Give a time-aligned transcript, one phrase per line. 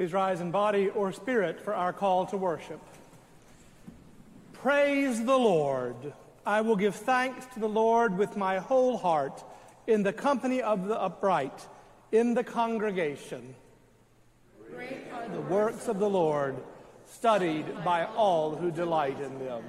[0.00, 2.80] Please rise in body or spirit for our call to worship.
[4.54, 6.14] Praise the Lord.
[6.46, 9.44] I will give thanks to the Lord with my whole heart
[9.86, 11.68] in the company of the upright,
[12.12, 13.54] in the congregation.
[14.74, 16.56] Great are the works of the Lord,
[17.04, 19.62] studied by all who delight in them.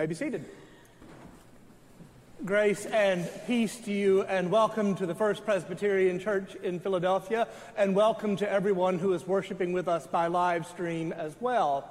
[0.00, 0.46] May be seated.
[2.42, 7.46] Grace and peace to you, and welcome to the First Presbyterian Church in Philadelphia,
[7.76, 11.86] and welcome to everyone who is worshiping with us by live stream as well.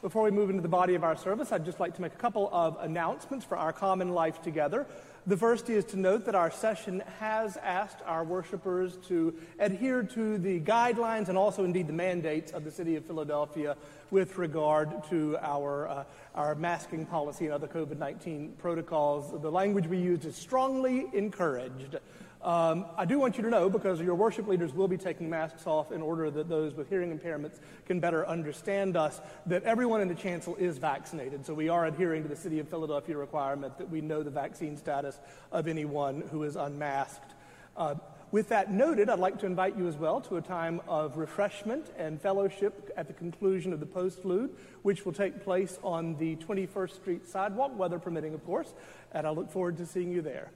[0.00, 2.16] Before we move into the body of our service, I'd just like to make a
[2.16, 4.84] couple of announcements for our common life together.
[5.24, 10.36] The first is to note that our session has asked our worshipers to adhere to
[10.36, 13.76] the guidelines and also indeed the mandates of the City of Philadelphia
[14.10, 19.40] with regard to our, uh, our masking policy and other COVID 19 protocols.
[19.40, 21.98] The language we used is strongly encouraged.
[22.42, 25.64] Um, I do want you to know, because your worship leaders will be taking masks
[25.64, 30.08] off in order that those with hearing impairments can better understand us, that everyone in
[30.08, 31.46] the chancel is vaccinated.
[31.46, 34.76] So we are adhering to the City of Philadelphia requirement that we know the vaccine
[34.76, 35.20] status
[35.52, 37.32] of anyone who is unmasked.
[37.76, 37.94] Uh,
[38.32, 41.92] with that noted, I'd like to invite you as well to a time of refreshment
[41.96, 44.50] and fellowship at the conclusion of the postlude,
[44.80, 48.72] which will take place on the 21st Street sidewalk, weather permitting, of course,
[49.12, 50.50] and I look forward to seeing you there.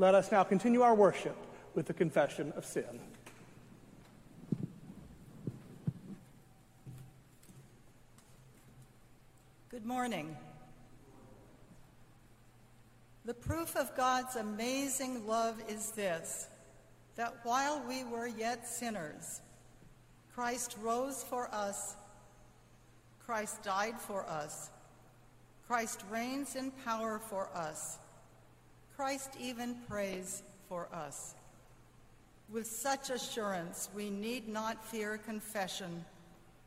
[0.00, 1.36] Let us now continue our worship
[1.74, 2.86] with the confession of sin.
[9.70, 10.34] Good morning.
[13.26, 16.48] The proof of God's amazing love is this
[17.16, 19.42] that while we were yet sinners,
[20.34, 21.94] Christ rose for us,
[23.26, 24.70] Christ died for us,
[25.68, 27.98] Christ reigns in power for us.
[29.00, 31.34] Christ even prays for us.
[32.52, 36.04] With such assurance, we need not fear confession,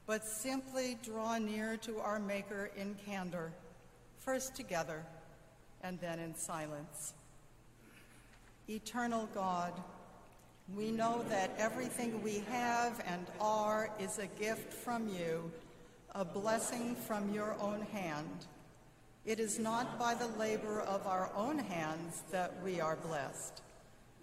[0.08, 3.52] but simply draw near to our Maker in candor,
[4.18, 5.04] first together
[5.84, 7.14] and then in silence.
[8.68, 9.74] Eternal God,
[10.76, 15.52] we know that everything we have and are is a gift from you,
[16.16, 18.48] a blessing from your own hand.
[19.26, 23.62] It is not by the labor of our own hands that we are blessed.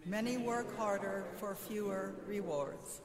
[0.05, 3.00] Many work harder for fewer rewards.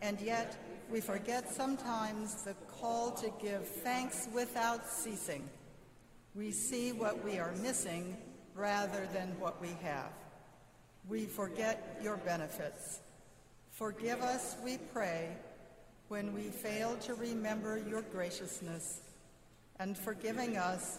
[0.00, 0.56] And yet,
[0.90, 5.48] we forget sometimes the call to give thanks without ceasing.
[6.34, 8.16] We see what we are missing
[8.56, 10.10] rather than what we have.
[11.08, 12.98] We forget your benefits.
[13.70, 15.28] Forgive us, we pray,
[16.08, 19.02] when we fail to remember your graciousness.
[19.78, 20.98] And forgiving us,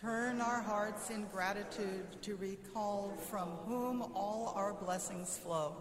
[0.00, 5.74] turn our hearts in gratitude to recall from whom all our blessings flow.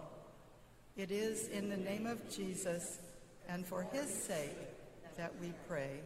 [0.96, 2.98] It is in the name of Jesus
[3.48, 4.58] and for his sake
[5.18, 6.00] that we pray.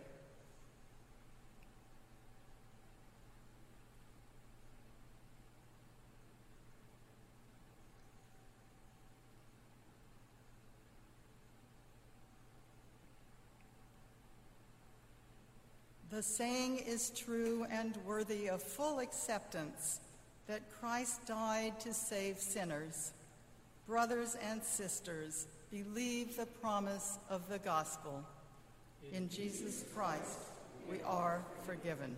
[16.21, 20.01] The saying is true and worthy of full acceptance
[20.45, 23.13] that Christ died to save sinners.
[23.87, 28.23] Brothers and sisters, believe the promise of the gospel.
[29.11, 30.37] In Jesus Christ,
[30.87, 32.15] we are forgiven.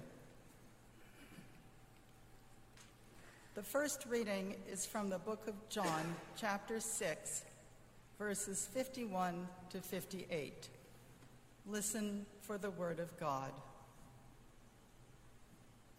[3.56, 7.46] The first reading is from the book of John, chapter 6,
[8.20, 10.68] verses 51 to 58.
[11.66, 13.54] Listen for the word of God.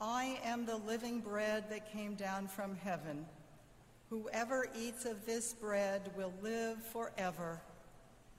[0.00, 3.26] I am the living bread that came down from heaven.
[4.10, 7.60] Whoever eats of this bread will live forever,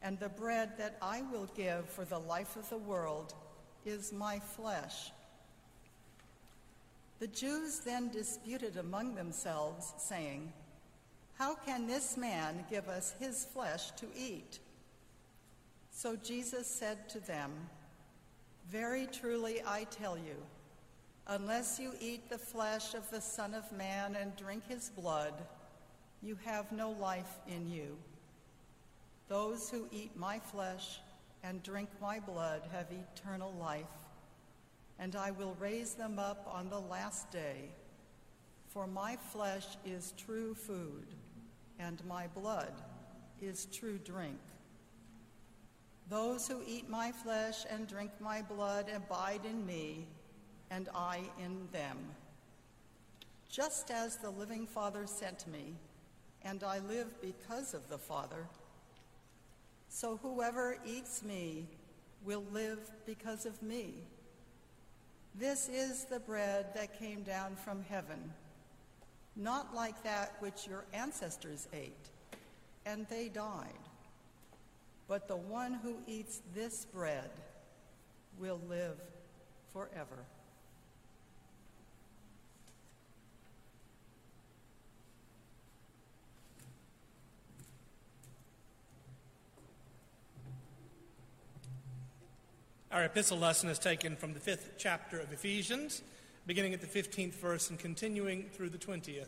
[0.01, 3.33] and the bread that I will give for the life of the world
[3.85, 5.11] is my flesh.
[7.19, 10.51] The Jews then disputed among themselves, saying,
[11.37, 14.59] How can this man give us his flesh to eat?
[15.91, 17.51] So Jesus said to them,
[18.69, 20.35] Very truly I tell you,
[21.27, 25.33] Unless you eat the flesh of the Son of Man and drink his blood,
[26.21, 27.97] you have no life in you.
[29.27, 30.99] Those who eat my flesh
[31.43, 33.85] and drink my blood have eternal life,
[34.99, 37.69] and I will raise them up on the last day.
[38.67, 41.07] For my flesh is true food,
[41.79, 42.73] and my blood
[43.41, 44.39] is true drink.
[46.07, 50.05] Those who eat my flesh and drink my blood abide in me
[50.71, 51.97] and I in them.
[53.49, 55.75] Just as the living Father sent me,
[56.43, 58.47] and I live because of the Father,
[59.89, 61.65] so whoever eats me
[62.25, 63.93] will live because of me.
[65.35, 68.33] This is the bread that came down from heaven,
[69.35, 72.09] not like that which your ancestors ate,
[72.85, 73.69] and they died.
[75.07, 77.29] But the one who eats this bread
[78.39, 78.97] will live
[79.71, 80.25] forever.
[92.91, 96.03] Our epistle lesson is taken from the fifth chapter of Ephesians,
[96.45, 99.25] beginning at the 15th verse and continuing through the 20th.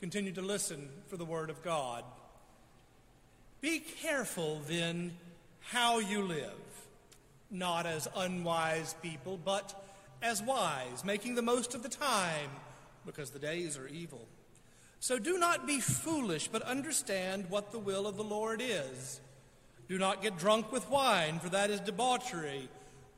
[0.00, 2.02] Continue to listen for the word of God.
[3.60, 5.16] Be careful then
[5.60, 6.50] how you live,
[7.52, 9.80] not as unwise people, but
[10.20, 12.50] as wise, making the most of the time,
[13.06, 14.26] because the days are evil.
[14.98, 19.20] So do not be foolish, but understand what the will of the Lord is.
[19.92, 22.70] Do not get drunk with wine, for that is debauchery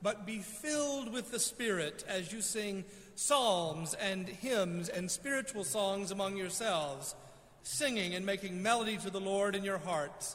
[0.02, 6.10] but be filled with the Spirit as you sing psalms and hymns and spiritual songs
[6.10, 7.14] among yourselves,
[7.62, 10.34] singing and making melody to the Lord in your hearts,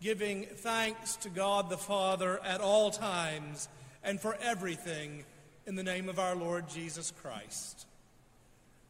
[0.00, 3.68] giving thanks to God the Father at all times
[4.04, 5.24] and for everything
[5.66, 7.84] in the name of our Lord Jesus Christ.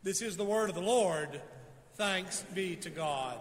[0.02, 1.40] This is the word of the Lord.
[1.94, 3.38] Thanks be to God.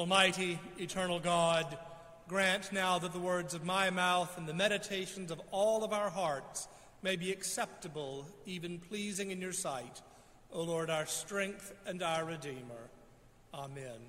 [0.00, 1.76] Almighty, eternal God,
[2.26, 6.08] grant now that the words of my mouth and the meditations of all of our
[6.08, 6.68] hearts
[7.02, 10.00] may be acceptable, even pleasing in your sight,
[10.52, 12.88] O Lord, our strength and our Redeemer.
[13.52, 14.00] Amen.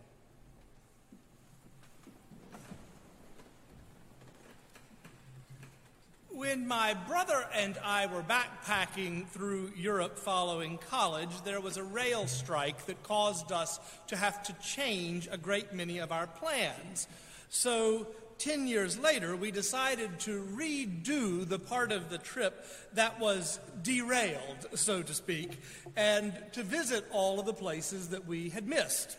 [6.51, 12.27] When my brother and I were backpacking through Europe following college, there was a rail
[12.27, 17.07] strike that caused us to have to change a great many of our plans.
[17.47, 18.05] So,
[18.39, 22.65] 10 years later, we decided to redo the part of the trip
[22.95, 25.57] that was derailed, so to speak,
[25.95, 29.15] and to visit all of the places that we had missed.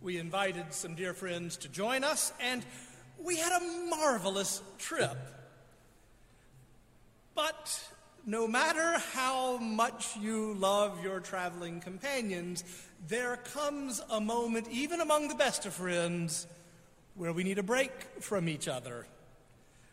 [0.00, 2.64] We invited some dear friends to join us, and
[3.22, 5.16] we had a marvelous trip.
[7.34, 7.82] But
[8.26, 12.62] no matter how much you love your traveling companions,
[13.08, 16.46] there comes a moment, even among the best of friends,
[17.14, 19.06] where we need a break from each other.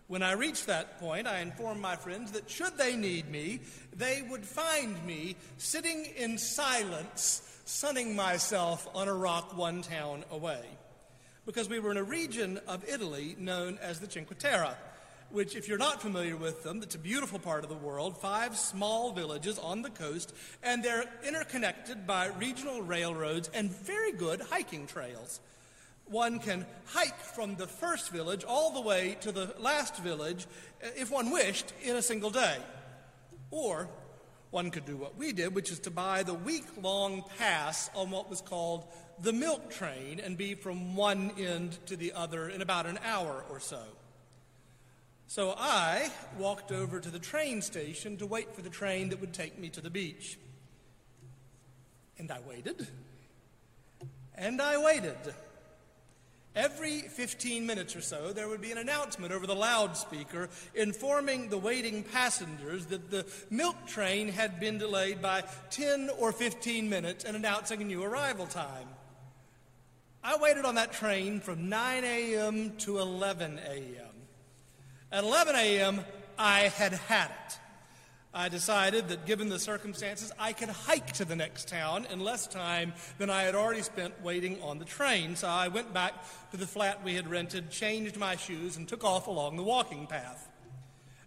[0.07, 3.59] When I reached that point, I informed my friends that should they need me,
[3.95, 10.65] they would find me sitting in silence, sunning myself on a rock one town away.
[11.45, 14.75] Because we were in a region of Italy known as the Cinque Terre
[15.31, 18.57] which, if you're not familiar with them, it's a beautiful part of the world, five
[18.57, 20.33] small villages on the coast,
[20.63, 25.39] and they're interconnected by regional railroads and very good hiking trails.
[26.05, 30.47] One can hike from the first village all the way to the last village,
[30.83, 32.57] uh, if one wished, in a single day.
[33.51, 33.87] Or
[34.49, 38.09] one could do what we did, which is to buy the week long pass on
[38.09, 38.85] what was called
[39.21, 43.45] the milk train and be from one end to the other in about an hour
[43.49, 43.81] or so.
[45.29, 46.09] So I
[46.39, 49.69] walked over to the train station to wait for the train that would take me
[49.69, 50.39] to the beach.
[52.17, 52.87] And I waited.
[54.33, 55.35] And I waited.
[56.55, 61.59] Every 15 minutes or so, there would be an announcement over the loudspeaker informing the
[61.59, 67.35] waiting passengers that the milk train had been delayed by 10 or 15 minutes and
[67.35, 68.87] announcing a new arrival time.
[70.23, 72.77] I waited on that train from 9 a.m.
[72.77, 74.08] to 11 a.m.
[75.11, 76.01] At 11 a.m.,
[76.37, 77.59] I had had it.
[78.31, 82.45] I decided that given the circumstances, I could hike to the next town in less
[82.45, 85.35] time than I had already spent waiting on the train.
[85.35, 86.13] So I went back
[86.51, 90.05] to the flat we had rented, changed my shoes, and took off along the walking
[90.05, 90.47] path.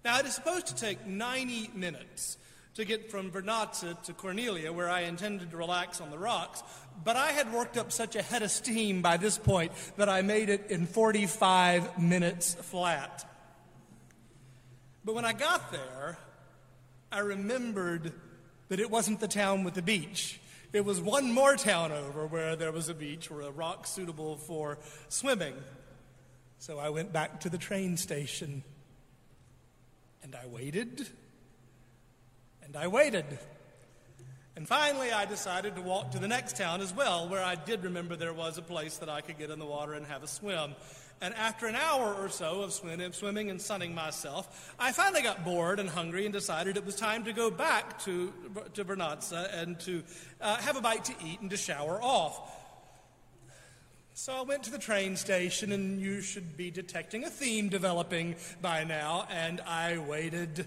[0.04, 2.38] Now, it is supposed to take 90 minutes
[2.74, 6.62] to get from Vernazza to Corniglia, where I intended to relax on the rocks,
[7.04, 10.22] but I had worked up such a head of steam by this point that I
[10.22, 13.28] made it in 45 minutes flat.
[15.04, 16.16] But when I got there,
[17.10, 18.12] I remembered
[18.68, 20.40] that it wasn't the town with the beach.
[20.72, 24.36] It was one more town over where there was a beach or a rock suitable
[24.36, 24.78] for
[25.08, 25.54] swimming.
[26.58, 28.62] So I went back to the train station
[30.22, 31.08] and I waited
[32.62, 33.26] and I waited.
[34.54, 37.84] And finally, I decided to walk to the next town as well, where I did
[37.84, 40.26] remember there was a place that I could get in the water and have a
[40.26, 40.74] swim.
[41.22, 45.78] And after an hour or so of swimming and sunning myself, I finally got bored
[45.78, 48.32] and hungry and decided it was time to go back to,
[48.74, 50.02] to Vernazza and to
[50.40, 52.58] uh, have a bite to eat and to shower off.
[54.14, 58.34] So I went to the train station, and you should be detecting a theme developing
[58.60, 60.66] by now, and I waited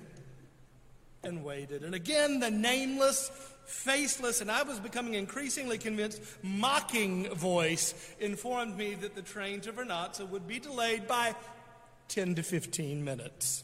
[1.21, 1.83] and waited.
[1.83, 3.29] And again, the nameless
[3.65, 9.72] faceless, and I was becoming increasingly convinced, mocking voice informed me that the train to
[9.72, 11.36] Vernazza would be delayed by
[12.07, 13.63] 10 to 15 minutes.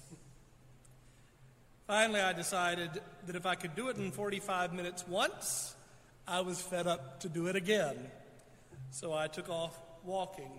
[1.88, 5.76] Finally, I decided that if I could do it in 45 minutes once,
[6.28, 7.98] I was fed up to do it again.
[8.92, 10.52] So I took off walking.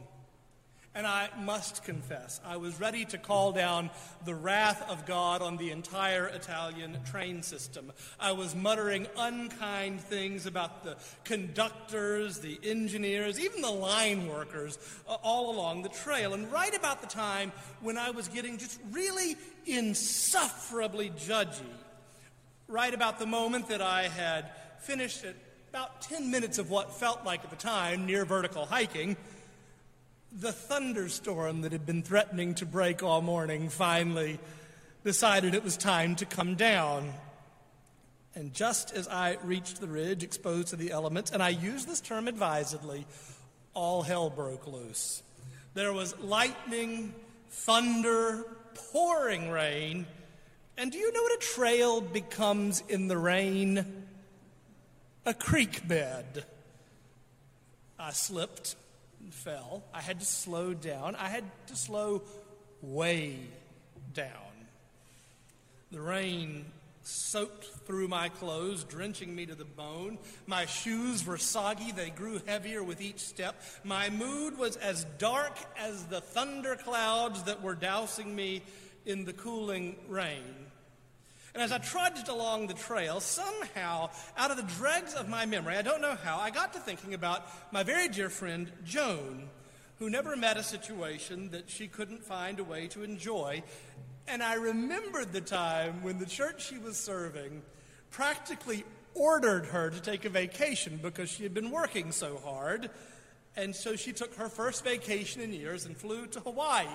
[0.95, 3.89] And I must confess, I was ready to call down
[4.27, 7.91] the wrath of God on the entire Italian train system.
[8.21, 15.17] I was muttering unkind things about the conductors, the engineers, even the line workers uh,
[15.23, 16.35] all along the trail.
[16.35, 21.63] And right about the time when I was getting just really insufferably judgy,
[22.69, 25.37] right about the moment that I had finished at
[25.71, 29.17] about 10 minutes of what felt like at the time near vertical hiking,
[30.35, 34.39] the thunderstorm that had been threatening to break all morning finally
[35.05, 37.13] decided it was time to come down.
[38.35, 42.01] And just as I reached the ridge exposed to the elements, and I use this
[42.01, 43.05] term advisedly,
[43.75, 45.23] all hell broke loose.
[45.75, 47.15] There was lightning,
[47.51, 48.45] thunder,
[48.93, 50.07] pouring rain.
[50.79, 54.05] And do you know what a trail becomes in the rain?
[55.27, 56.45] A creek bed.
[57.99, 58.77] I slipped
[59.33, 59.83] fell.
[59.93, 61.17] I had to slow down.
[61.17, 62.23] I had to slow
[62.81, 63.39] way
[64.15, 64.29] down.
[65.91, 66.65] The rain
[67.03, 70.19] soaked through my clothes, drenching me to the bone.
[70.47, 73.61] My shoes were soggy, they grew heavier with each step.
[73.85, 78.63] My mood was as dark as the thunder clouds that were dousing me
[79.05, 80.67] in the cooling rain.
[81.55, 85.77] And as I trudged along the trail, somehow, out of the dregs of my memory,
[85.77, 89.51] I don't know how, I got to thinking about my very dear friend Joan,
[89.99, 93.63] who never met a situation that she couldn't find a way to enjoy.
[94.27, 97.63] And I remembered the time when the church she was serving
[98.11, 102.89] practically ordered her to take a vacation because she had been working so hard.
[103.57, 106.87] And so she took her first vacation in years and flew to Hawaii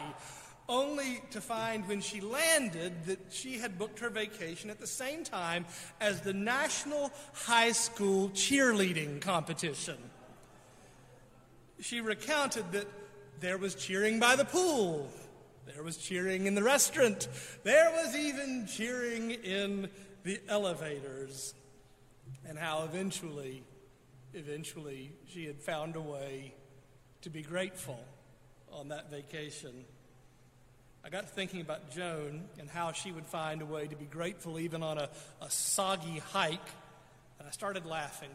[0.70, 5.24] only to find when she landed that she had booked her vacation at the same
[5.24, 5.66] time
[6.02, 9.98] as the National High School Cheerleading Competition.
[11.80, 12.88] She recounted that
[13.40, 15.10] there was cheering by the pool,
[15.66, 17.28] there was cheering in the restaurant,
[17.64, 19.90] there was even cheering in
[20.24, 21.54] the elevators,
[22.48, 23.64] and how eventually,
[24.34, 26.54] eventually, she had found a way
[27.22, 28.00] to be grateful
[28.72, 29.86] on that vacation.
[31.08, 34.60] I got thinking about Joan and how she would find a way to be grateful
[34.60, 35.08] even on a,
[35.42, 36.60] a soggy hike,
[37.40, 38.30] and I started laughing.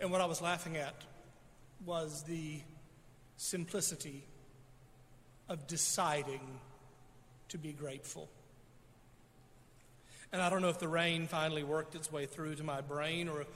[0.00, 0.96] And what I was laughing at
[1.84, 2.58] was the
[3.36, 4.24] simplicity
[5.48, 6.40] of deciding
[7.50, 8.28] to be grateful.
[10.32, 13.28] And I don't know if the rain finally worked its way through to my brain
[13.28, 13.46] or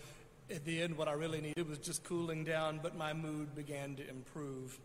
[0.49, 3.97] at the end what I really needed was just cooling down, but my mood began
[3.97, 4.79] to improve.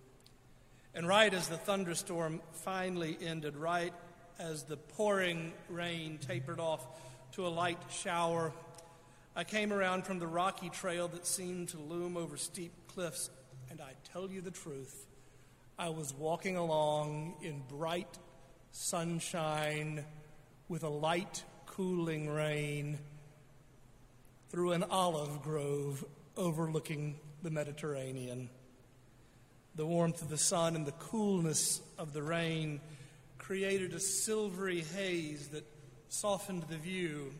[0.96, 3.94] And right as the thunderstorm finally ended, right
[4.40, 6.88] as the pouring rain tapered off
[7.34, 8.54] to a light shower,
[9.36, 13.30] I came around from the rocky trail that seemed to loom over steep cliffs,
[13.70, 15.06] and I tell you the truth,
[15.78, 18.18] I was walking along in bright
[18.72, 20.06] sunshine
[20.70, 23.00] with a light, cooling rain
[24.50, 26.06] through an olive grove
[26.38, 28.50] overlooking the Mediterranean.
[29.76, 32.80] The warmth of the sun and the coolness of the rain
[33.38, 35.66] created a silvery haze that
[36.08, 37.34] softened the view.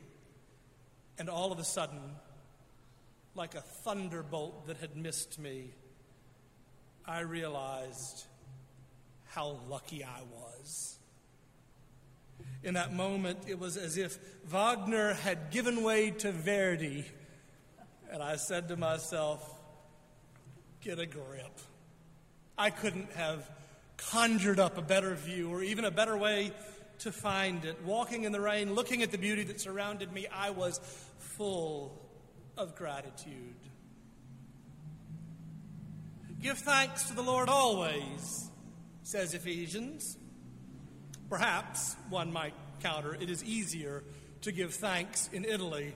[1.18, 2.02] And all of a sudden,
[3.36, 5.72] like a thunderbolt that had missed me,
[7.06, 8.26] I realized
[9.26, 10.98] how lucky I was.
[12.64, 17.06] In that moment, it was as if Wagner had given way to Verdi.
[18.12, 19.48] And I said to myself,
[20.82, 21.60] get a grip.
[22.58, 23.50] I couldn't have
[23.98, 26.52] conjured up a better view or even a better way
[27.00, 27.84] to find it.
[27.84, 30.80] Walking in the rain, looking at the beauty that surrounded me, I was
[31.20, 32.02] full
[32.58, 33.56] of gratitude.
[36.42, 38.50] Give thanks to the Lord always,
[39.04, 40.18] says Ephesians.
[41.30, 44.04] Perhaps one might counter it is easier
[44.42, 45.96] to give thanks in Italy.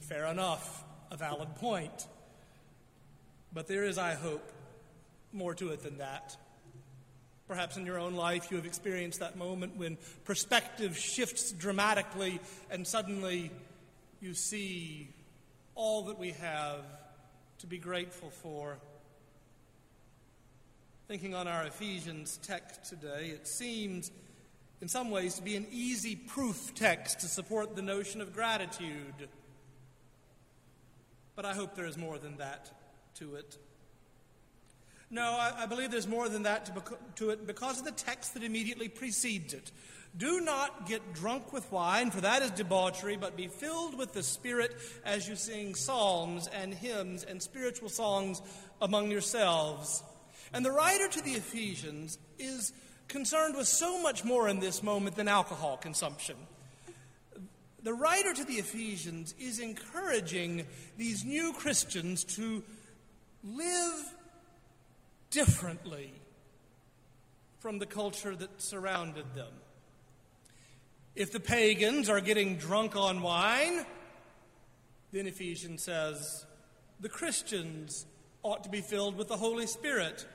[0.00, 2.06] Fair enough, a valid point.
[3.52, 4.52] But there is, I hope,
[5.32, 6.36] more to it than that.
[7.48, 12.40] Perhaps in your own life you have experienced that moment when perspective shifts dramatically
[12.70, 13.50] and suddenly
[14.20, 15.12] you see
[15.74, 16.84] all that we have
[17.58, 18.78] to be grateful for.
[21.08, 24.12] Thinking on our Ephesians text today, it seems
[24.80, 29.28] in some ways to be an easy proof text to support the notion of gratitude.
[31.34, 32.70] But I hope there is more than that
[33.16, 33.58] to it.
[35.10, 36.82] No, I, I believe there's more than that to,
[37.16, 39.72] to it because of the text that immediately precedes it.
[40.16, 44.22] Do not get drunk with wine, for that is debauchery, but be filled with the
[44.22, 48.42] Spirit as you sing psalms and hymns and spiritual songs
[48.80, 50.02] among yourselves.
[50.52, 52.72] And the writer to the Ephesians is
[53.06, 56.36] concerned with so much more in this moment than alcohol consumption.
[57.82, 60.66] The writer to the Ephesians is encouraging
[60.98, 62.62] these new Christians to
[63.42, 64.14] live
[65.30, 66.12] differently
[67.60, 69.52] from the culture that surrounded them.
[71.14, 73.84] If the pagans are getting drunk on wine,
[75.12, 76.46] then Ephesians says
[77.00, 78.06] the Christians
[78.42, 80.26] ought to be filled with the Holy Spirit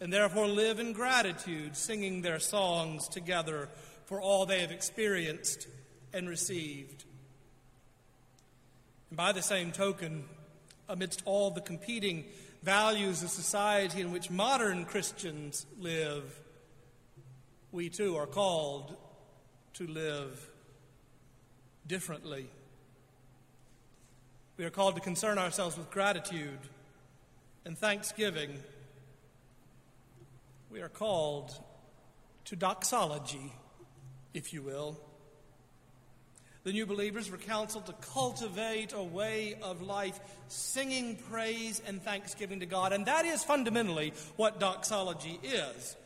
[0.00, 3.68] and therefore live in gratitude, singing their songs together
[4.06, 5.68] for all they have experienced
[6.12, 7.04] and received.
[9.10, 10.24] And by the same token,
[10.88, 12.24] amidst all the competing
[12.62, 16.40] values of society in which modern Christians live,
[17.70, 18.96] we too are called
[19.74, 20.50] to live
[21.86, 22.48] differently.
[24.56, 26.58] We are called to concern ourselves with gratitude
[27.64, 28.58] and thanksgiving
[30.72, 31.52] We are called
[32.46, 33.52] to doxology,
[34.32, 34.98] if you will.
[36.64, 42.60] The new believers were counseled to cultivate a way of life, singing praise and thanksgiving
[42.60, 42.92] to God.
[42.92, 45.96] And that is fundamentally what doxology is.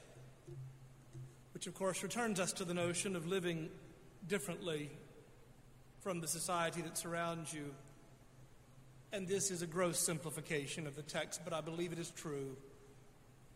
[1.53, 3.69] Which, of course, returns us to the notion of living
[4.27, 4.91] differently
[6.01, 7.75] from the society that surrounds you.
[9.13, 12.57] And this is a gross simplification of the text, but I believe it is true.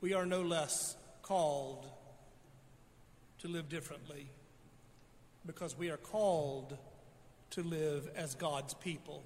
[0.02, 1.86] We are no less called
[3.38, 4.26] to live differently
[5.46, 6.76] because we are called
[7.50, 9.22] to live as God's people.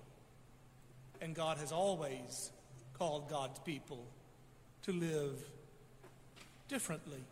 [1.20, 2.50] And God has always
[2.94, 4.04] called God's people
[4.82, 5.38] to live
[6.68, 7.22] differently.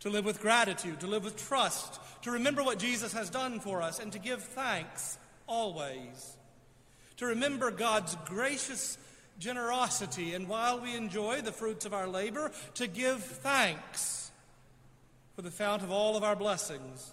[0.00, 3.82] To live with gratitude, to live with trust, to remember what Jesus has done for
[3.82, 6.36] us, and to give thanks always.
[7.18, 8.96] To remember God's gracious
[9.38, 14.30] generosity, and while we enjoy the fruits of our labor, to give thanks
[15.36, 17.12] for the fount of all of our blessings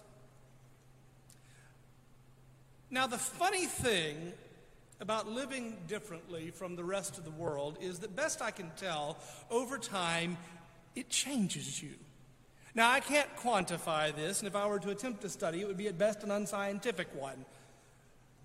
[2.90, 4.32] now, the funny thing
[5.00, 9.16] about living differently from the rest of the world is that, best I can tell,
[9.50, 10.36] over time,
[10.96, 11.94] it changes you.
[12.74, 15.76] Now, I can't quantify this, and if I were to attempt to study, it would
[15.76, 17.44] be at best an unscientific one.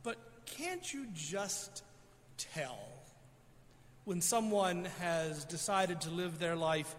[0.04, 1.84] But can't you just
[2.38, 2.80] tell
[4.06, 6.96] when someone has decided to live their life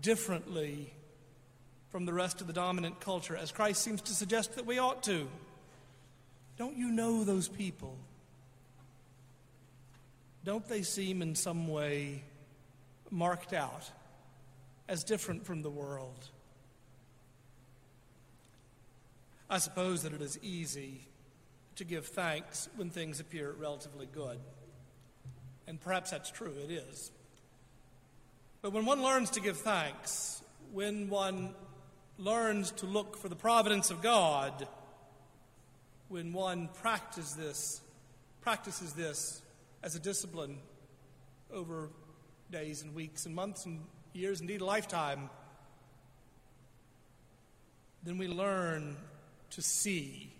[0.00, 0.92] differently
[1.90, 5.02] from the rest of the dominant culture, as Christ seems to suggest that we ought
[5.04, 5.28] to?
[6.56, 7.96] Don't you know those people?
[10.44, 12.22] Don't they seem in some way
[13.10, 13.90] marked out
[14.88, 16.28] as different from the world?
[19.50, 21.00] I suppose that it is easy
[21.76, 24.38] to give thanks when things appear relatively good.
[25.66, 27.10] And perhaps that's true, it is.
[28.62, 30.42] But when one learns to give thanks,
[30.72, 31.54] when one
[32.18, 34.66] learns to look for the providence of God,
[36.08, 37.80] when one practices this,
[38.40, 39.42] practices this
[39.82, 40.58] as a discipline
[41.52, 41.90] over
[42.50, 43.80] days and weeks and months and
[44.12, 45.28] years, indeed a lifetime,
[48.02, 48.96] then we learn
[49.50, 50.32] to see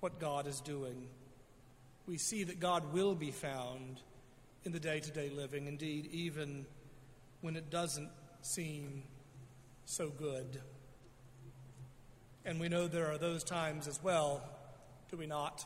[0.00, 1.08] what God is doing.
[2.06, 4.00] We see that God will be found
[4.64, 6.66] in the day to day living, indeed, even
[7.40, 8.10] when it doesn't
[8.42, 9.02] seem
[9.84, 10.60] so good.
[12.44, 14.42] And we know there are those times as well
[15.10, 15.64] do we not?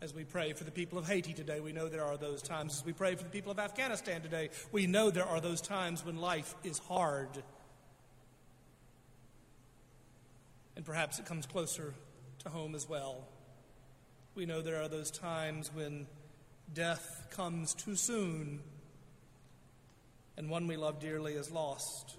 [0.00, 2.74] As we pray for the people of Haiti today, we know there are those times.
[2.78, 6.04] As we pray for the people of Afghanistan today, we know there are those times
[6.04, 7.28] when life is hard.
[10.74, 11.94] And perhaps it comes closer
[12.40, 13.28] to home as well.
[14.34, 16.06] We know there are those times when
[16.74, 18.60] death comes too soon
[20.36, 22.16] and one we love dearly is lost,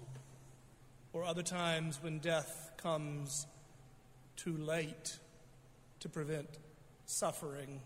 [1.12, 3.46] or other times when death comes
[4.36, 5.18] too late
[6.00, 6.48] to prevent
[7.06, 7.80] suffering.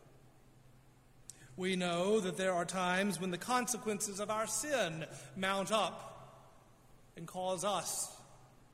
[1.56, 5.04] We know that there are times when the consequences of our sin
[5.36, 6.48] mount up
[7.16, 8.08] and cause us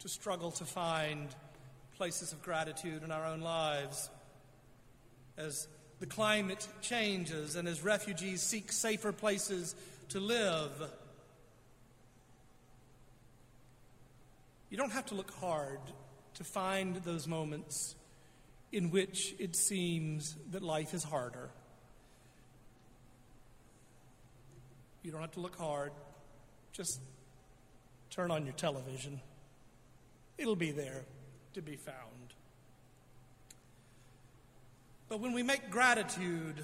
[0.01, 1.29] to struggle to find
[1.97, 4.11] places of gratitude in our own lives.
[5.39, 5.67] As
[5.99, 9.75] the climate changes and as refugees seek safer places
[10.11, 10.71] to live,
[14.69, 15.81] you don't have to look hard
[16.35, 17.95] to find those moments
[18.75, 21.49] in which it seems that life is harder.
[25.05, 25.93] You don't have to look hard.
[26.73, 26.99] Just
[28.11, 29.21] turn on your television.
[30.39, 31.05] It'll be there
[31.53, 32.35] to be found.
[35.09, 36.57] But when we make gratitude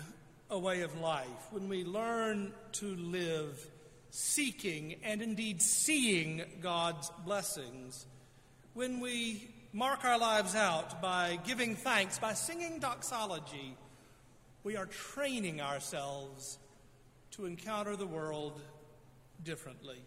[0.51, 3.64] a way of life, when we learn to live
[4.11, 8.05] seeking and indeed seeing God's blessings,
[8.75, 13.77] when we mark our lives out by giving thanks, by singing doxology,
[14.65, 16.59] we are training ourselves
[17.33, 18.61] to encounter the world
[19.45, 19.99] differently.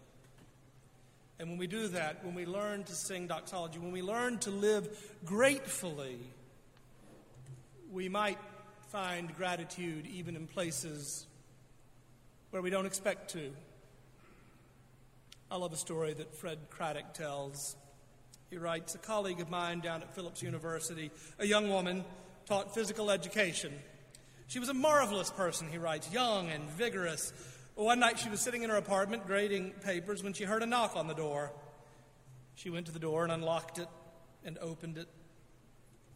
[1.38, 4.50] And when we do that, when we learn to sing doxology, when we learn to
[4.50, 6.18] live gratefully,
[7.90, 8.38] we might
[8.90, 11.26] find gratitude even in places
[12.50, 13.50] where we don't expect to.
[15.50, 17.76] I love a story that Fred Craddock tells
[18.54, 22.04] he writes, a colleague of mine down at Phillips University, a young woman,
[22.46, 23.72] taught physical education.
[24.46, 27.32] She was a marvelous person, he writes, young and vigorous.
[27.74, 30.94] One night she was sitting in her apartment grading papers when she heard a knock
[30.94, 31.50] on the door.
[32.54, 33.88] She went to the door and unlocked it
[34.44, 35.08] and opened it.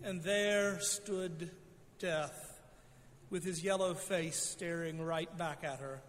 [0.00, 1.50] And there stood
[1.98, 2.60] Death
[3.30, 6.02] with his yellow face staring right back at her.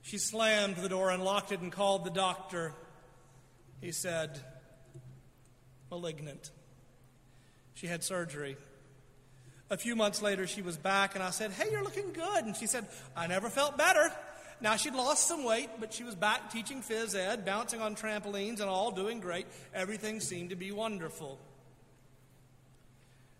[0.00, 2.72] She slammed the door, unlocked it, and called the doctor.
[3.80, 4.40] He said,
[5.92, 6.50] malignant.
[7.74, 8.56] She had surgery.
[9.68, 12.44] A few months later, she was back, and I said, Hey, you're looking good.
[12.44, 14.10] And she said, I never felt better.
[14.62, 18.60] Now, she'd lost some weight, but she was back teaching phys ed, bouncing on trampolines,
[18.60, 19.46] and all doing great.
[19.74, 21.38] Everything seemed to be wonderful.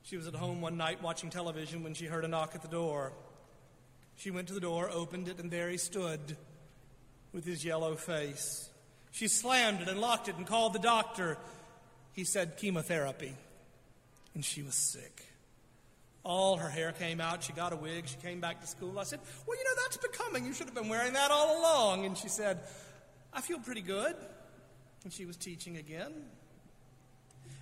[0.02, 2.68] She was at home one night watching television when she heard a knock at the
[2.68, 3.12] door.
[4.16, 6.36] She went to the door, opened it, and there he stood
[7.32, 8.68] with his yellow face.
[9.10, 11.38] She slammed it and locked it and called the doctor.
[12.12, 13.34] He said, chemotherapy.
[14.34, 15.26] And she was sick.
[16.24, 17.42] All her hair came out.
[17.42, 18.06] She got a wig.
[18.06, 18.98] She came back to school.
[18.98, 20.46] I said, Well, you know, that's becoming.
[20.46, 22.06] You should have been wearing that all along.
[22.06, 22.60] And she said,
[23.32, 24.14] I feel pretty good.
[25.04, 26.12] And she was teaching again.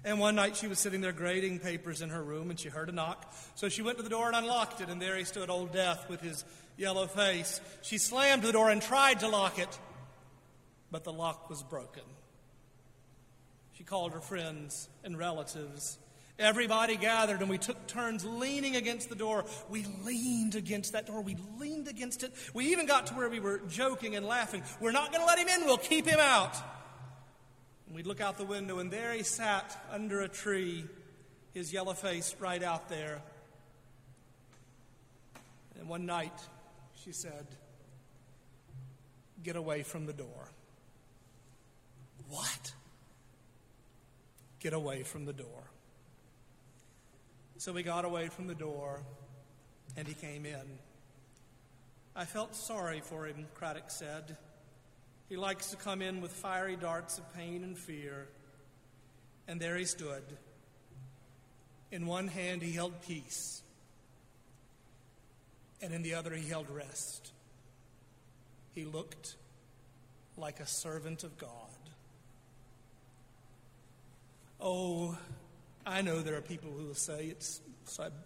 [0.04, 2.88] And one night she was sitting there grading papers in her room and she heard
[2.88, 3.32] a knock.
[3.54, 6.08] So she went to the door and unlocked it, and there he stood, Old Death,
[6.08, 6.44] with his
[6.78, 7.60] yellow face.
[7.82, 9.78] She slammed the door and tried to lock it,
[10.90, 12.02] but the lock was broken.
[13.90, 15.98] Called her friends and relatives.
[16.38, 19.44] Everybody gathered and we took turns leaning against the door.
[19.68, 21.20] We leaned against that door.
[21.22, 22.32] We leaned against it.
[22.54, 24.62] We even got to where we were joking and laughing.
[24.80, 25.66] We're not going to let him in.
[25.66, 26.56] We'll keep him out.
[27.88, 30.84] And we'd look out the window, and there he sat under a tree,
[31.52, 33.20] his yellow face right out there.
[35.80, 36.38] And one night,
[37.04, 37.44] she said,
[39.42, 40.48] Get away from the door.
[42.28, 42.72] What?
[44.60, 45.70] Get away from the door.
[47.56, 49.02] So we got away from the door,
[49.96, 50.78] and he came in.
[52.14, 54.36] I felt sorry for him, Craddock said.
[55.28, 58.28] He likes to come in with fiery darts of pain and fear.
[59.46, 60.22] And there he stood.
[61.92, 63.62] In one hand, he held peace,
[65.82, 67.32] and in the other, he held rest.
[68.74, 69.34] He looked
[70.36, 71.48] like a servant of God.
[74.60, 75.16] Oh,
[75.86, 77.62] I know there are people who will say it's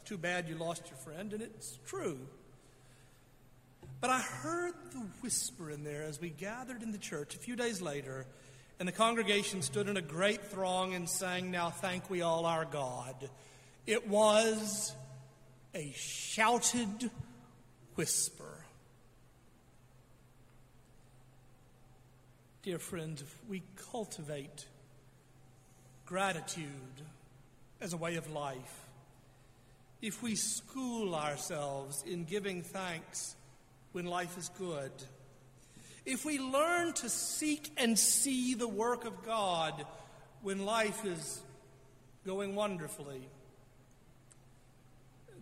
[0.05, 2.19] too bad you lost your friend, and it's true.
[4.01, 7.55] But I heard the whisper in there as we gathered in the church a few
[7.55, 8.27] days later,
[8.81, 12.65] and the congregation stood in a great throng and sang, Now Thank We All Our
[12.65, 13.31] God.
[13.87, 14.93] It was
[15.75, 17.11] a shouted
[17.95, 18.65] whisper.
[22.63, 24.67] Dear friends, if we cultivate
[26.07, 26.69] gratitude
[27.81, 28.87] as a way of life,
[30.03, 33.37] if we school ourselves in giving thanks
[33.93, 34.93] when life is good,
[36.05, 39.87] if we learn to seek and see the work of God
[40.43, 41.43] when life is
[42.27, 43.29] going wonderfully,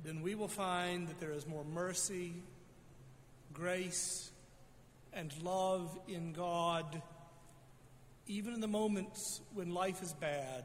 [0.04, 2.34] then we will find that there is more mercy,
[3.52, 4.30] grace,
[5.12, 7.02] and love in God,
[8.26, 10.64] even in the moments when life is bad,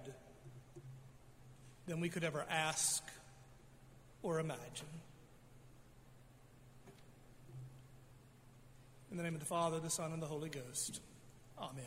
[1.87, 3.03] than we could ever ask
[4.21, 4.87] or imagine.
[9.09, 11.01] In the name of the Father, the Son, and the Holy Ghost.
[11.57, 11.85] Amen.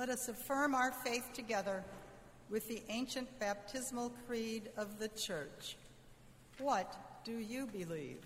[0.00, 1.84] Let us affirm our faith together
[2.48, 5.76] with the ancient baptismal creed of the Church.
[6.58, 8.24] What do you believe?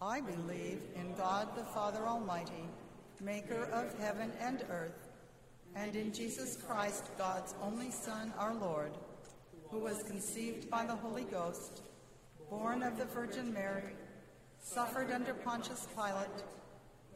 [0.00, 2.68] I believe in God the Father Almighty,
[3.20, 5.08] maker of heaven and earth,
[5.74, 8.92] and in Jesus Christ, God's only Son, our Lord,
[9.72, 11.82] who was conceived by the Holy Ghost,
[12.48, 13.96] born of the Virgin Mary,
[14.62, 16.44] suffered under Pontius Pilate,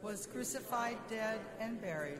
[0.01, 2.19] was crucified, dead, and buried.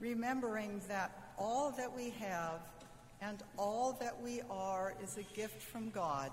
[0.00, 2.60] Remembering that all that we have
[3.20, 6.30] and all that we are is a gift from God,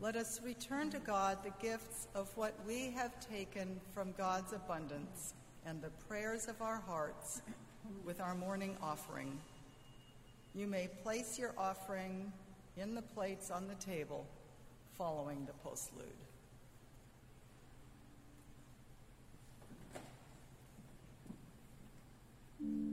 [0.00, 5.34] let us return to God the gifts of what we have taken from God's abundance
[5.66, 7.42] and the prayers of our hearts
[8.04, 9.38] with our morning offering.
[10.54, 12.32] You may place your offering
[12.76, 14.26] in the plates on the table
[14.96, 16.27] following the postlude.
[22.62, 22.87] Mm.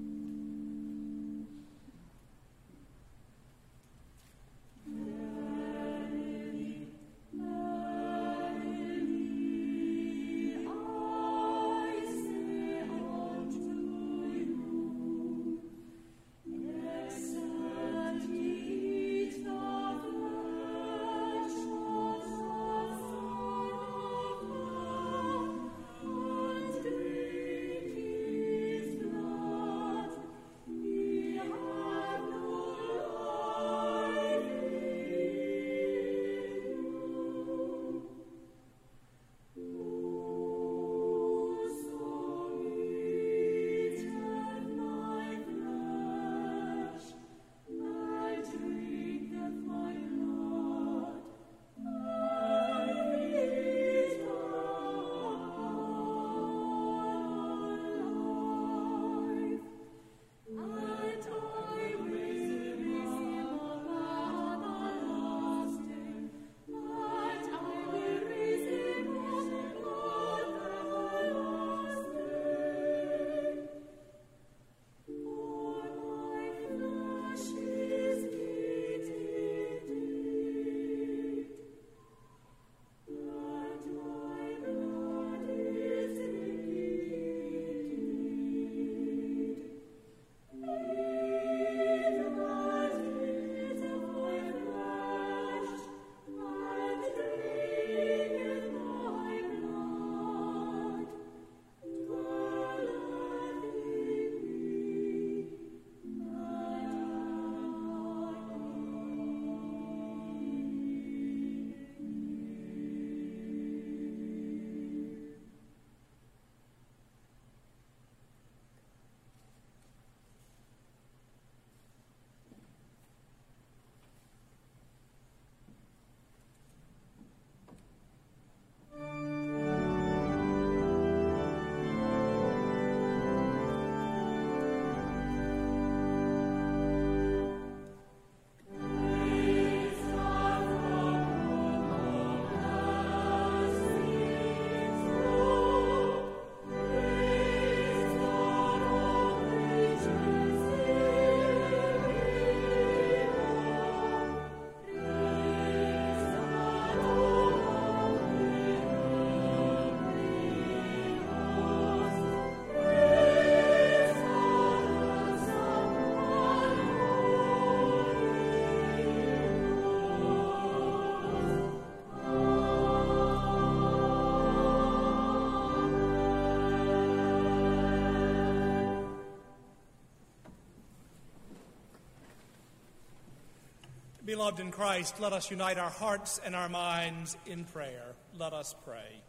[184.35, 188.03] Beloved in Christ, let us unite our hearts and our minds in prayer.
[188.37, 189.21] Let us pray.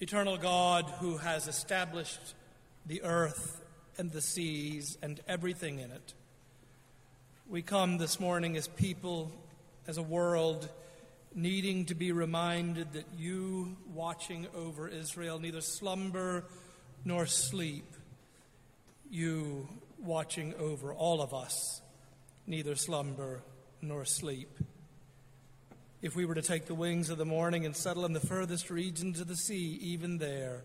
[0.00, 2.34] Eternal God, who has established
[2.86, 3.62] the earth
[3.98, 6.14] and the seas and everything in it,
[7.46, 9.30] we come this morning as people,
[9.86, 10.66] as a world,
[11.34, 16.44] needing to be reminded that you, watching over Israel, neither slumber
[17.04, 17.84] nor sleep.
[19.10, 19.68] You,
[20.02, 21.80] watching over all of us,
[22.46, 23.42] neither slumber
[23.82, 24.58] nor sleep.
[26.02, 28.70] If we were to take the wings of the morning and settle in the furthest
[28.70, 30.64] regions of the sea, even there,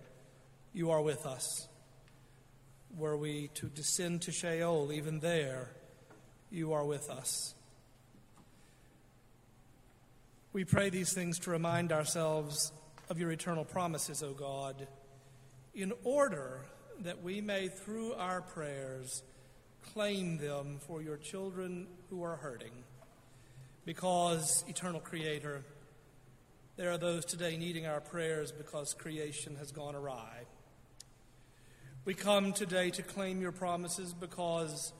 [0.73, 1.67] you are with us.
[2.97, 5.71] Were we to descend to Sheol, even there,
[6.51, 7.53] you are with us.
[10.53, 12.71] We pray these things to remind ourselves
[13.09, 14.87] of your eternal promises, O God,
[15.73, 16.61] in order
[17.01, 19.23] that we may, through our prayers,
[19.93, 22.71] claim them for your children who are hurting.
[23.85, 25.63] Because, eternal Creator,
[26.77, 30.45] there are those today needing our prayers because creation has gone awry.
[32.03, 34.93] We come today to claim your promises because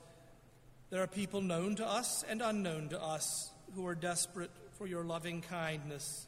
[0.89, 5.04] there are people known to us and unknown to us who are desperate for your
[5.04, 6.28] loving kindness.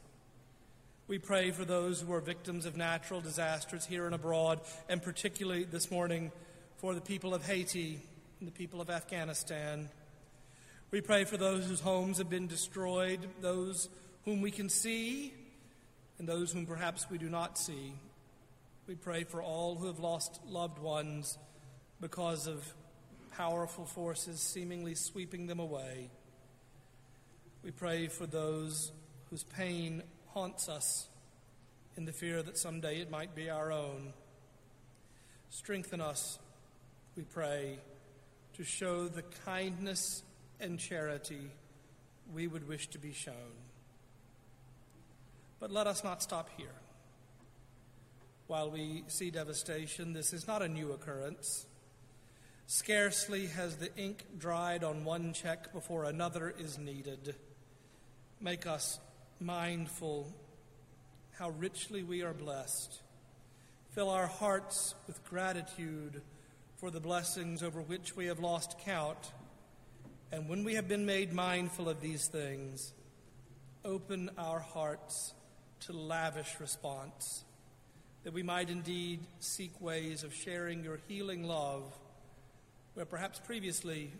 [1.08, 5.64] We pray for those who are victims of natural disasters here and abroad, and particularly
[5.64, 6.30] this morning
[6.76, 8.02] for the people of Haiti
[8.38, 9.88] and the people of Afghanistan.
[10.90, 13.88] We pray for those whose homes have been destroyed, those
[14.26, 15.32] whom we can see,
[16.18, 17.94] and those whom perhaps we do not see.
[18.86, 21.38] We pray for all who have lost loved ones
[22.02, 22.74] because of
[23.34, 26.10] powerful forces seemingly sweeping them away.
[27.64, 28.92] We pray for those
[29.30, 30.02] whose pain
[30.32, 31.08] haunts us
[31.96, 34.12] in the fear that someday it might be our own.
[35.50, 36.38] Strengthen us,
[37.16, 37.78] we pray,
[38.54, 40.22] to show the kindness
[40.60, 41.50] and charity
[42.32, 43.34] we would wish to be shown.
[45.60, 46.74] But let us not stop here.
[48.46, 51.66] While we see devastation, this is not a new occurrence.
[52.66, 57.34] Scarcely has the ink dried on one check before another is needed.
[58.40, 59.00] Make us
[59.40, 60.32] mindful
[61.38, 63.00] how richly we are blessed.
[63.92, 66.20] Fill our hearts with gratitude
[66.76, 69.32] for the blessings over which we have lost count.
[70.32, 72.92] And when we have been made mindful of these things,
[73.84, 75.34] open our hearts
[75.80, 77.44] to lavish response,
[78.24, 81.84] that we might indeed seek ways of sharing your healing love
[82.94, 84.12] where perhaps previously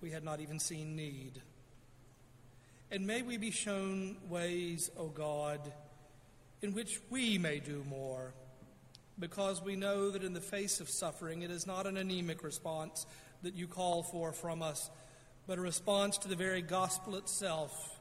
[0.00, 1.42] we had not even seen need.
[2.90, 5.60] And may we be shown ways, O God,
[6.62, 8.32] in which we may do more,
[9.18, 13.04] because we know that in the face of suffering, it is not an anemic response
[13.42, 14.88] that you call for from us,
[15.48, 17.98] but a response to the very gospel itself,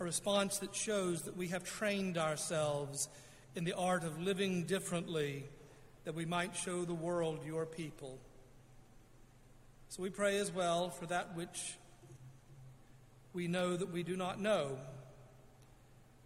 [0.00, 3.08] a response that shows that we have trained ourselves
[3.54, 5.44] in the art of living differently,
[6.04, 8.18] that we might show the world your people.
[9.90, 11.76] So we pray as well for that which
[13.34, 14.78] we know that we do not know,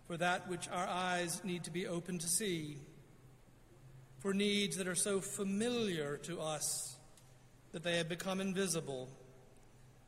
[0.06, 2.76] for that which our eyes need to be open to see,
[4.18, 6.96] for needs that are so familiar to us
[7.72, 9.08] that they have become invisible,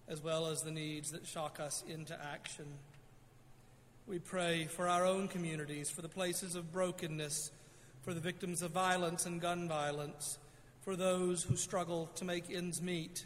[0.08, 2.66] as well as the needs that shock us into action.
[4.06, 7.50] We pray for our own communities, for the places of brokenness,
[8.02, 10.38] for the victims of violence and gun violence,
[10.82, 13.24] for those who struggle to make ends meet,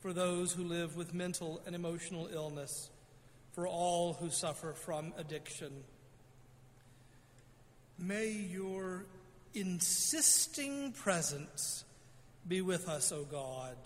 [0.00, 2.90] for those who live with mental and emotional illness
[3.56, 5.72] for all who suffer from addiction.
[7.98, 9.06] May your
[9.54, 11.84] insisting presence
[12.46, 13.76] be with us, O God,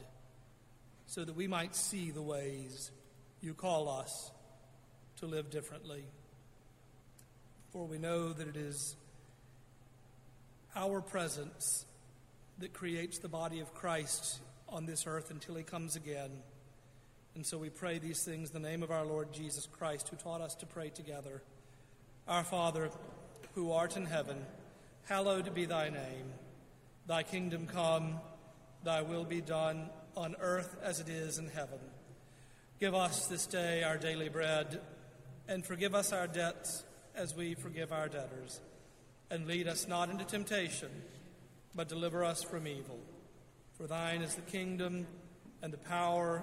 [1.07, 2.91] so that we might see the ways
[3.41, 4.33] you call us
[5.21, 6.03] to live differently.
[7.73, 8.97] For we know that it is
[10.75, 11.85] our presence
[12.59, 16.31] that creates the body of Christ on this earth until he comes again.
[17.35, 20.16] And so we pray these things in the name of our Lord Jesus Christ, who
[20.16, 21.43] taught us to pray together.
[22.26, 22.91] Our Father,
[23.55, 24.45] who art in heaven,
[25.05, 26.33] hallowed be thy name.
[27.07, 28.20] Thy kingdom come,
[28.85, 31.78] thy will be done on earth as it is in heaven.
[32.78, 34.81] Give us this day our daily bread,
[35.49, 38.61] and forgive us our debts as we forgive our debtors.
[39.31, 40.91] And lead us not into temptation,
[41.74, 42.99] but deliver us from evil.
[43.76, 45.07] For thine is the kingdom,
[45.62, 46.43] and the power,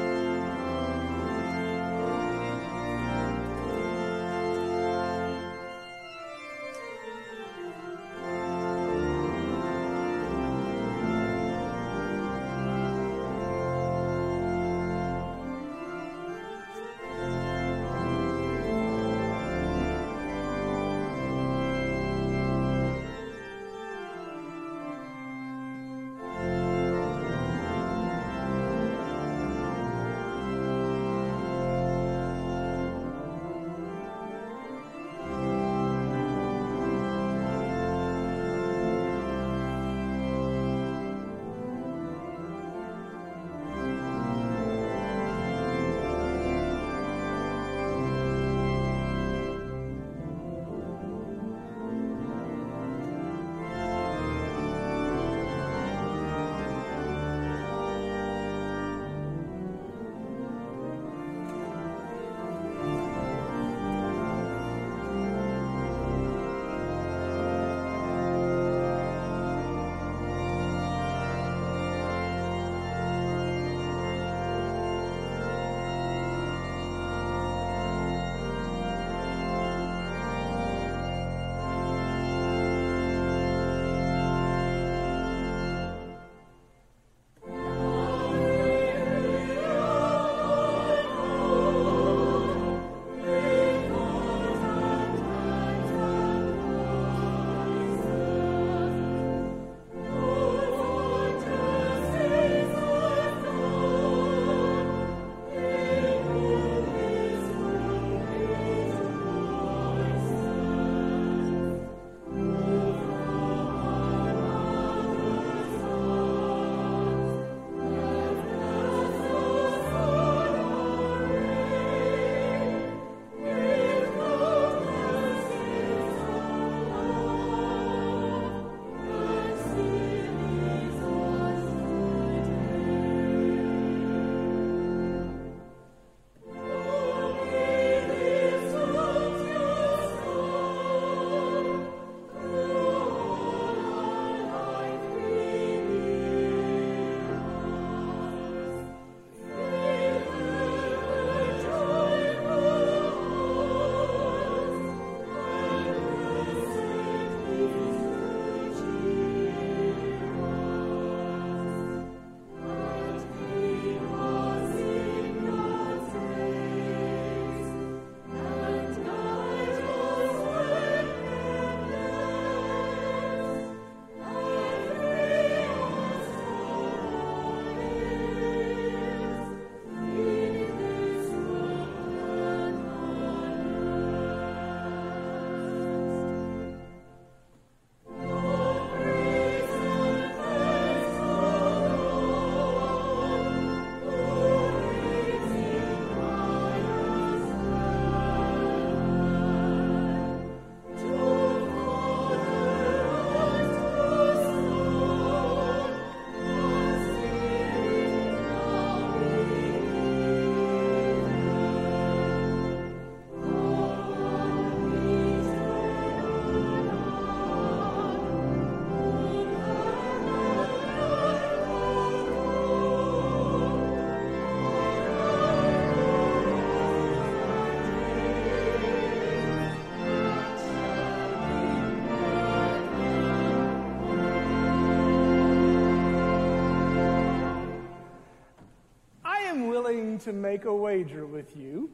[240.23, 241.89] To make a wager with you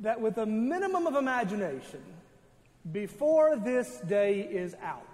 [0.00, 2.02] that with a minimum of imagination,
[2.90, 5.06] before this day is out,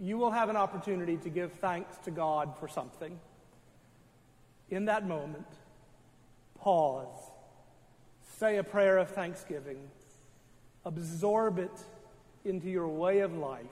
[0.00, 3.18] you will have an opportunity to give thanks to God for something.
[4.70, 5.46] In that moment,
[6.60, 7.30] pause,
[8.38, 9.78] say a prayer of thanksgiving,
[10.84, 11.80] absorb it
[12.44, 13.64] into your way of life,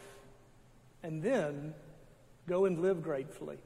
[1.02, 1.74] and then
[2.48, 3.58] go and live gratefully.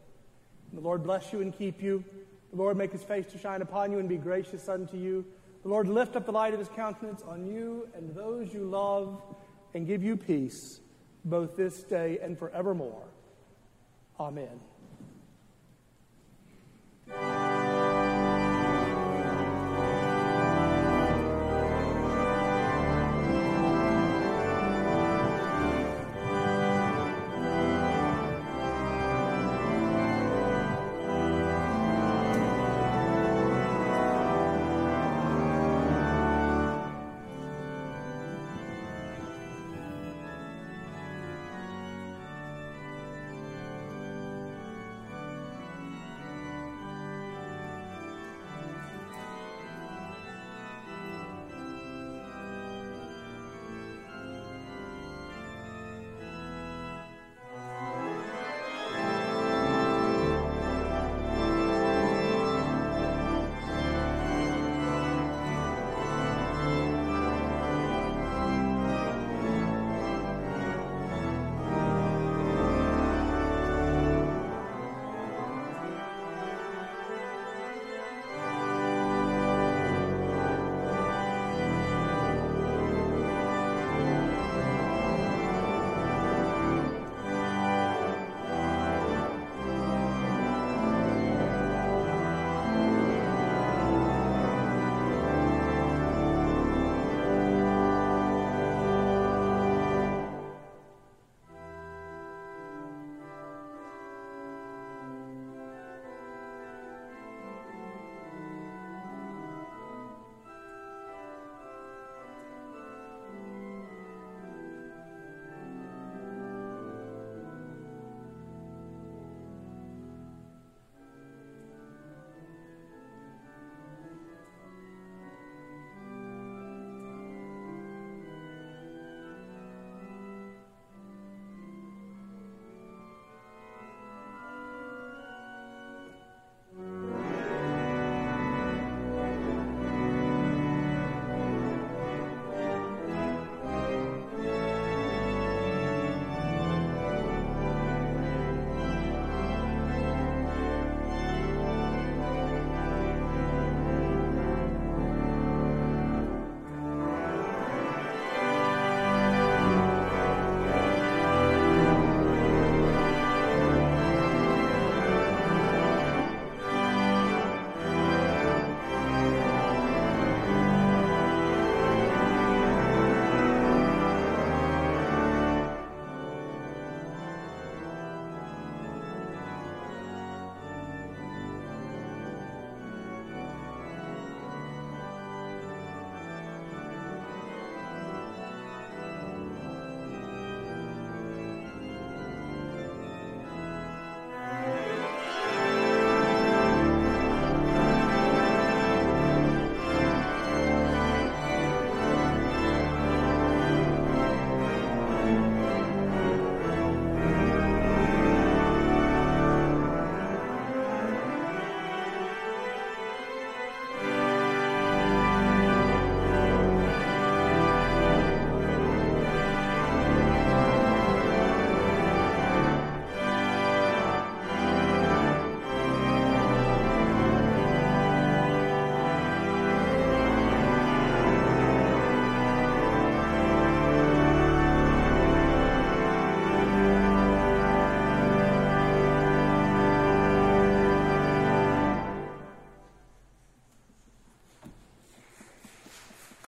[0.72, 2.04] The Lord bless you and keep you.
[2.50, 5.24] The Lord make his face to shine upon you and be gracious unto you.
[5.62, 9.22] The Lord lift up the light of his countenance on you and those you love
[9.74, 10.80] and give you peace
[11.24, 13.04] both this day and forevermore.
[14.18, 14.60] Amen.